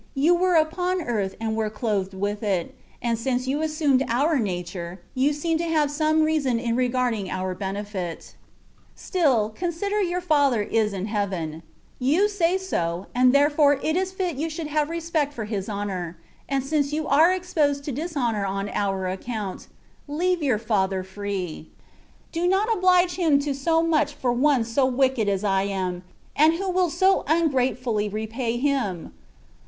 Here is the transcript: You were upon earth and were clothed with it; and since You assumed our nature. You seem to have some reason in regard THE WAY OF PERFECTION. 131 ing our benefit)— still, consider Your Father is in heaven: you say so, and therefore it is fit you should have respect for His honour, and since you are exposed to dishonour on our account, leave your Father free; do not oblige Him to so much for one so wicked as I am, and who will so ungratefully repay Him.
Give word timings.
You 0.15 0.33
were 0.33 0.55
upon 0.55 1.03
earth 1.03 1.35
and 1.39 1.55
were 1.55 1.69
clothed 1.69 2.15
with 2.15 2.41
it; 2.41 2.73
and 3.03 3.19
since 3.19 3.45
You 3.45 3.61
assumed 3.61 4.03
our 4.07 4.39
nature. 4.39 4.99
You 5.13 5.31
seem 5.31 5.59
to 5.59 5.65
have 5.69 5.91
some 5.91 6.23
reason 6.23 6.57
in 6.57 6.75
regard 6.75 7.13
THE 7.13 7.21
WAY 7.25 7.29
OF 7.29 7.57
PERFECTION. 7.57 7.67
131 7.67 7.75
ing 7.75 8.01
our 8.01 8.01
benefit)— 8.01 8.35
still, 9.05 9.49
consider 9.51 10.01
Your 10.01 10.19
Father 10.19 10.63
is 10.63 10.93
in 10.93 11.05
heaven: 11.05 11.61
you 11.99 12.27
say 12.27 12.57
so, 12.57 13.05
and 13.13 13.31
therefore 13.31 13.73
it 13.83 13.95
is 13.95 14.11
fit 14.11 14.37
you 14.37 14.49
should 14.49 14.65
have 14.65 14.89
respect 14.89 15.35
for 15.35 15.45
His 15.45 15.69
honour, 15.69 16.17
and 16.49 16.63
since 16.63 16.91
you 16.91 17.07
are 17.07 17.31
exposed 17.31 17.83
to 17.83 17.91
dishonour 17.91 18.43
on 18.43 18.69
our 18.69 19.07
account, 19.07 19.67
leave 20.07 20.41
your 20.41 20.57
Father 20.57 21.03
free; 21.03 21.69
do 22.31 22.47
not 22.47 22.75
oblige 22.75 23.17
Him 23.17 23.37
to 23.41 23.53
so 23.53 23.83
much 23.83 24.13
for 24.15 24.31
one 24.33 24.63
so 24.63 24.83
wicked 24.83 25.29
as 25.29 25.43
I 25.43 25.61
am, 25.61 26.01
and 26.35 26.55
who 26.55 26.71
will 26.71 26.89
so 26.89 27.23
ungratefully 27.27 28.09
repay 28.09 28.57
Him. 28.57 29.13